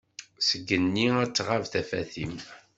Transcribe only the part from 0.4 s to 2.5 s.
Seg igenni ad tɣab tafat-im.